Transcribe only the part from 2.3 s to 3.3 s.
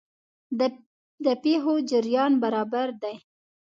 برابر دی.